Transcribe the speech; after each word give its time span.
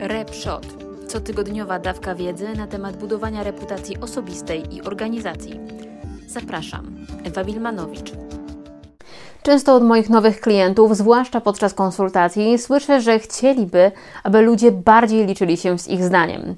RepShot. 0.00 0.66
Cotygodniowa 1.08 1.78
dawka 1.78 2.14
wiedzy 2.14 2.48
na 2.56 2.66
temat 2.66 2.96
budowania 2.96 3.42
reputacji 3.42 3.98
osobistej 4.00 4.74
i 4.74 4.82
organizacji. 4.82 5.60
Zapraszam, 6.26 6.96
Ewa 7.24 7.44
Wilmanowicz. 7.44 8.12
Często 9.42 9.74
od 9.74 9.82
moich 9.82 10.10
nowych 10.10 10.40
klientów, 10.40 10.96
zwłaszcza 10.96 11.40
podczas 11.40 11.74
konsultacji, 11.74 12.58
słyszę, 12.58 13.00
że 13.00 13.18
chcieliby, 13.18 13.92
aby 14.24 14.40
ludzie 14.40 14.72
bardziej 14.72 15.26
liczyli 15.26 15.56
się 15.56 15.78
z 15.78 15.88
ich 15.88 16.04
zdaniem. 16.04 16.56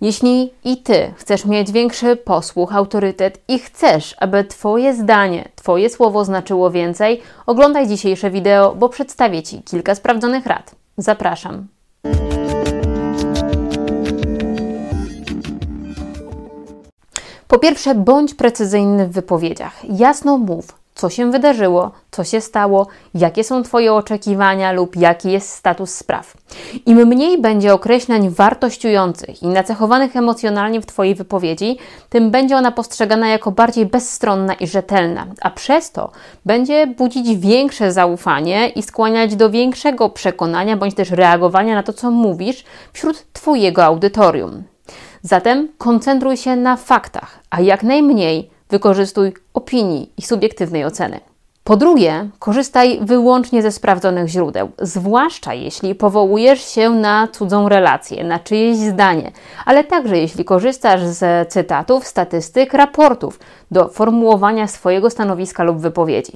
Jeśli 0.00 0.52
i 0.64 0.76
ty 0.76 1.12
chcesz 1.16 1.44
mieć 1.44 1.72
większy 1.72 2.16
posłuch, 2.16 2.74
autorytet 2.74 3.40
i 3.48 3.58
chcesz, 3.58 4.14
aby 4.18 4.44
Twoje 4.44 4.94
zdanie, 4.94 5.48
Twoje 5.54 5.90
słowo 5.90 6.24
znaczyło 6.24 6.70
więcej, 6.70 7.22
oglądaj 7.46 7.88
dzisiejsze 7.88 8.30
wideo, 8.30 8.74
bo 8.74 8.88
przedstawię 8.88 9.42
Ci 9.42 9.62
kilka 9.62 9.94
sprawdzonych 9.94 10.46
rad. 10.46 10.74
Zapraszam. 10.98 11.66
Po 17.54 17.58
pierwsze, 17.58 17.94
bądź 17.94 18.34
precyzyjny 18.34 19.06
w 19.06 19.12
wypowiedziach. 19.12 19.72
Jasno 19.98 20.38
mów, 20.38 20.78
co 20.94 21.10
się 21.10 21.30
wydarzyło, 21.30 21.90
co 22.10 22.24
się 22.24 22.40
stało, 22.40 22.86
jakie 23.14 23.44
są 23.44 23.62
Twoje 23.62 23.92
oczekiwania 23.92 24.72
lub 24.72 24.96
jaki 24.96 25.32
jest 25.32 25.50
status 25.50 25.94
spraw. 25.94 26.36
Im 26.86 27.06
mniej 27.06 27.40
będzie 27.40 27.74
określeń 27.74 28.30
wartościujących 28.30 29.42
i 29.42 29.46
nacechowanych 29.46 30.16
emocjonalnie 30.16 30.80
w 30.80 30.86
Twojej 30.86 31.14
wypowiedzi, 31.14 31.78
tym 32.08 32.30
będzie 32.30 32.56
ona 32.56 32.72
postrzegana 32.72 33.28
jako 33.28 33.50
bardziej 33.50 33.86
bezstronna 33.86 34.54
i 34.54 34.66
rzetelna, 34.66 35.26
a 35.40 35.50
przez 35.50 35.92
to 35.92 36.10
będzie 36.46 36.86
budzić 36.86 37.36
większe 37.36 37.92
zaufanie 37.92 38.68
i 38.68 38.82
skłaniać 38.82 39.36
do 39.36 39.50
większego 39.50 40.10
przekonania 40.10 40.76
bądź 40.76 40.94
też 40.94 41.10
reagowania 41.10 41.74
na 41.74 41.82
to, 41.82 41.92
co 41.92 42.10
mówisz 42.10 42.64
wśród 42.92 43.32
Twojego 43.32 43.84
audytorium. 43.84 44.73
Zatem 45.26 45.68
koncentruj 45.78 46.36
się 46.36 46.56
na 46.56 46.76
faktach, 46.76 47.40
a 47.50 47.60
jak 47.60 47.82
najmniej 47.82 48.50
wykorzystuj 48.70 49.32
opinii 49.54 50.12
i 50.16 50.22
subiektywnej 50.22 50.84
oceny. 50.84 51.20
Po 51.64 51.76
drugie, 51.76 52.28
korzystaj 52.38 52.98
wyłącznie 53.02 53.62
ze 53.62 53.72
sprawdzonych 53.72 54.28
źródeł, 54.28 54.68
zwłaszcza 54.78 55.54
jeśli 55.54 55.94
powołujesz 55.94 56.68
się 56.68 56.90
na 56.90 57.28
cudzą 57.28 57.68
relację, 57.68 58.24
na 58.24 58.38
czyjeś 58.38 58.76
zdanie, 58.76 59.32
ale 59.64 59.84
także 59.84 60.18
jeśli 60.18 60.44
korzystasz 60.44 61.04
z 61.04 61.52
cytatów, 61.52 62.06
statystyk, 62.06 62.74
raportów 62.74 63.38
do 63.70 63.88
formułowania 63.88 64.68
swojego 64.68 65.10
stanowiska 65.10 65.62
lub 65.62 65.78
wypowiedzi. 65.78 66.32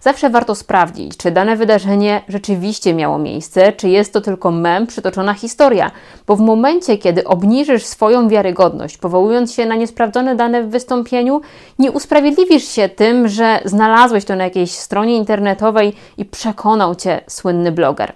Zawsze 0.00 0.30
warto 0.30 0.54
sprawdzić, 0.54 1.16
czy 1.16 1.30
dane 1.30 1.56
wydarzenie 1.56 2.22
rzeczywiście 2.28 2.94
miało 2.94 3.18
miejsce, 3.18 3.72
czy 3.72 3.88
jest 3.88 4.12
to 4.12 4.20
tylko 4.20 4.50
mem, 4.50 4.86
przytoczona 4.86 5.34
historia, 5.34 5.90
bo 6.26 6.36
w 6.36 6.40
momencie, 6.40 6.98
kiedy 6.98 7.24
obniżysz 7.24 7.84
swoją 7.84 8.28
wiarygodność, 8.28 8.98
powołując 8.98 9.54
się 9.54 9.66
na 9.66 9.74
niesprawdzone 9.74 10.36
dane 10.36 10.62
w 10.62 10.70
wystąpieniu, 10.70 11.40
nie 11.78 11.92
usprawiedliwisz 11.92 12.68
się 12.68 12.88
tym, 12.88 13.28
że 13.28 13.60
znalazłeś 13.64 14.24
to 14.24 14.36
na 14.36 14.44
jakiejś 14.44 14.61
jakiejś 14.62 14.78
stronie 14.78 15.16
internetowej 15.16 15.92
i 16.16 16.24
przekonał 16.24 16.94
cię 16.94 17.20
słynny 17.28 17.72
bloger. 17.72 18.12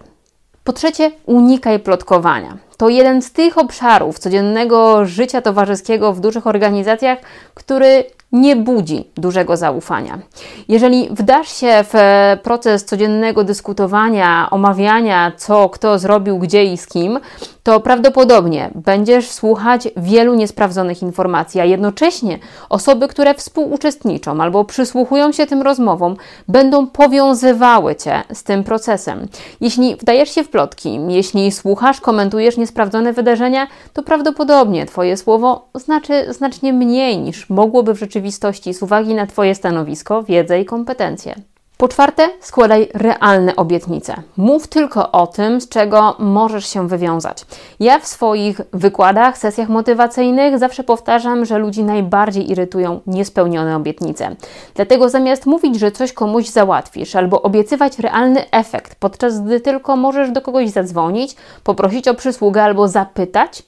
Po 0.65 0.73
trzecie, 0.73 1.13
unikaj 1.27 1.79
plotkowania. 1.79 2.59
To 2.77 2.89
jeden 2.89 3.23
z 3.23 3.33
tych 3.33 3.59
obszarów 3.59 4.19
codziennego 4.19 5.07
życia 5.07 5.43
towarzyskiego 5.43 6.13
w 6.13 6.21
dużych 6.21 6.47
organizacjach, 6.47 7.19
który 7.55 8.05
nie 8.33 8.57
budzi 8.57 9.11
dużego 9.15 9.57
zaufania. 9.57 10.19
Jeżeli 10.69 11.09
wdasz 11.11 11.49
się 11.49 11.85
w 11.93 11.95
proces 12.43 12.85
codziennego 12.85 13.45
dyskutowania, 13.45 14.49
omawiania, 14.51 15.33
co 15.37 15.69
kto 15.69 15.99
zrobił, 15.99 16.39
gdzie 16.39 16.65
i 16.65 16.77
z 16.77 16.87
kim, 16.87 17.21
to 17.63 17.81
prawdopodobnie 17.81 18.71
będziesz 18.75 19.31
słuchać 19.31 19.89
wielu 19.97 20.35
niesprawdzonych 20.35 21.03
informacji, 21.03 21.61
a 21.61 21.65
jednocześnie 21.65 22.39
osoby, 22.69 23.09
które 23.09 23.35
współuczestniczą 23.35 24.41
albo 24.41 24.65
przysłuchują 24.65 25.33
się 25.33 25.47
tym 25.47 25.63
rozmowom, 25.63 26.17
będą 26.49 26.87
powiązywały 26.87 27.97
cię 27.97 28.23
z 28.33 28.43
tym 28.43 28.65
procesem. 28.65 29.29
Jeśli 29.61 29.97
wdajesz 29.97 30.31
się 30.31 30.45
w 30.45 30.51
plotki, 30.51 31.01
jeśli 31.09 31.53
słuchasz, 31.53 32.01
komentujesz 32.01 32.57
niesprawdzone 32.57 33.13
wydarzenia, 33.13 33.67
to 33.93 34.03
prawdopodobnie 34.03 34.87
Twoje 34.87 35.17
słowo 35.17 35.69
znaczy 35.75 36.35
znacznie 36.35 36.73
mniej 36.73 37.19
niż 37.19 37.51
mogłoby 37.51 37.95
w 37.95 37.99
rzeczywistości 37.99 38.16
z 38.73 38.83
uwagi 38.83 39.15
na 39.15 39.27
Twoje 39.27 39.55
stanowisko, 39.55 40.23
wiedzę 40.23 40.61
i 40.61 40.65
kompetencje. 40.65 41.35
Po 41.79 41.89
czwarte, 41.89 42.29
składaj 42.41 42.89
realne 42.95 43.57
obietnice. 43.57 44.15
Mów 44.37 44.67
tylko 44.67 45.13
o 45.13 45.27
tym, 45.27 45.61
z 45.61 45.69
czego 45.69 46.17
możesz 46.19 46.69
się 46.69 46.89
wywiązać. 46.89 47.45
Ja 47.81 47.99
w 47.99 48.07
swoich 48.07 48.61
wykładach, 48.73 49.39
sesjach 49.39 49.69
motywacyjnych 49.69 50.59
zawsze 50.59 50.85
powtarzam, 50.85 51.45
że 51.45 51.59
ludzi 51.59 51.85
najbardziej 51.85 52.51
irytują 52.51 53.01
niespełnione 53.07 53.77
obietnice. 53.77 54.37
Dlatego 54.75 55.09
zamiast 55.09 55.47
mówić, 55.47 55.79
że 55.79 55.93
coś 55.93 56.13
komuś 56.13 56.49
załatwisz, 56.49 57.17
albo 57.17 57.43
obiecywać 57.43 57.99
realny 57.99 58.51
efekt, 58.51 58.95
podczas 58.95 59.41
gdy 59.41 59.61
tylko 59.61 59.97
możesz 59.97 60.31
do 60.31 60.41
kogoś 60.41 60.71
zadzwonić, 60.71 61.37
poprosić 61.65 62.09
o 62.09 62.15
przysługę 62.15 62.63
albo 62.63 62.89
zapytać, 62.89 63.63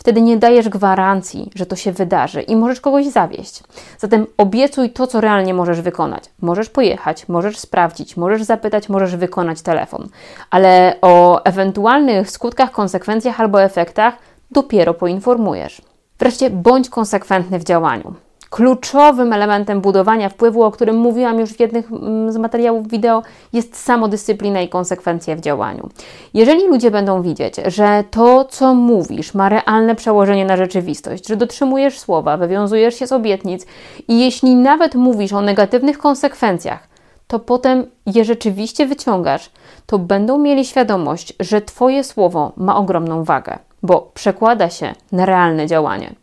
Wtedy 0.00 0.22
nie 0.22 0.36
dajesz 0.36 0.68
gwarancji, 0.68 1.50
że 1.54 1.66
to 1.66 1.76
się 1.76 1.92
wydarzy 1.92 2.42
i 2.42 2.56
możesz 2.56 2.80
kogoś 2.80 3.06
zawieść. 3.06 3.62
Zatem 3.98 4.26
obiecuj 4.36 4.90
to, 4.90 5.06
co 5.06 5.20
realnie 5.20 5.54
możesz 5.54 5.80
wykonać. 5.80 6.24
Możesz 6.42 6.70
pojechać, 6.70 7.28
możesz 7.28 7.58
sprawdzić, 7.58 8.16
możesz 8.16 8.42
zapytać, 8.42 8.88
możesz 8.88 9.16
wykonać 9.16 9.62
telefon, 9.62 10.08
ale 10.50 10.96
o 11.02 11.44
ewentualnych 11.44 12.30
skutkach, 12.30 12.70
konsekwencjach 12.70 13.40
albo 13.40 13.62
efektach 13.62 14.14
dopiero 14.50 14.94
poinformujesz. 14.94 15.82
Wreszcie 16.18 16.50
bądź 16.50 16.88
konsekwentny 16.88 17.58
w 17.58 17.64
działaniu. 17.64 18.14
Kluczowym 18.50 19.32
elementem 19.32 19.80
budowania 19.80 20.28
wpływu, 20.28 20.62
o 20.62 20.70
którym 20.70 20.96
mówiłam 20.96 21.40
już 21.40 21.50
w 21.50 21.60
jednych 21.60 21.92
mm, 21.92 22.32
z 22.32 22.36
materiałów 22.36 22.88
wideo, 22.88 23.22
jest 23.52 23.76
samodyscyplina 23.76 24.60
i 24.60 24.68
konsekwencja 24.68 25.36
w 25.36 25.40
działaniu. 25.40 25.88
Jeżeli 26.34 26.66
ludzie 26.66 26.90
będą 26.90 27.22
widzieć, 27.22 27.54
że 27.66 28.04
to, 28.10 28.44
co 28.44 28.74
mówisz, 28.74 29.34
ma 29.34 29.48
realne 29.48 29.94
przełożenie 29.94 30.44
na 30.44 30.56
rzeczywistość, 30.56 31.28
że 31.28 31.36
dotrzymujesz 31.36 31.98
słowa, 31.98 32.36
wywiązujesz 32.36 32.94
się 32.94 33.06
z 33.06 33.12
obietnic 33.12 33.66
i 34.08 34.20
jeśli 34.20 34.56
nawet 34.56 34.94
mówisz 34.94 35.32
o 35.32 35.40
negatywnych 35.40 35.98
konsekwencjach, 35.98 36.88
to 37.26 37.38
potem 37.38 37.86
je 38.06 38.24
rzeczywiście 38.24 38.86
wyciągasz, 38.86 39.50
to 39.86 39.98
będą 39.98 40.38
mieli 40.38 40.64
świadomość, 40.64 41.32
że 41.40 41.60
Twoje 41.60 42.04
słowo 42.04 42.52
ma 42.56 42.76
ogromną 42.76 43.24
wagę, 43.24 43.58
bo 43.82 44.10
przekłada 44.14 44.70
się 44.70 44.94
na 45.12 45.26
realne 45.26 45.66
działanie. 45.66 46.14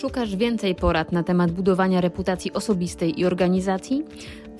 Szukasz 0.00 0.36
więcej 0.36 0.74
porad 0.74 1.12
na 1.12 1.22
temat 1.22 1.52
budowania 1.52 2.00
reputacji 2.00 2.52
osobistej 2.52 3.20
i 3.20 3.24
organizacji? 3.24 4.04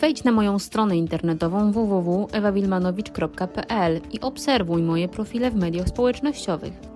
Wejdź 0.00 0.24
na 0.24 0.32
moją 0.32 0.58
stronę 0.58 0.96
internetową 0.96 1.72
www.ewawilmanowicz.pl 1.72 4.00
i 4.12 4.20
obserwuj 4.20 4.82
moje 4.82 5.08
profile 5.08 5.50
w 5.50 5.56
mediach 5.56 5.88
społecznościowych. 5.88 6.95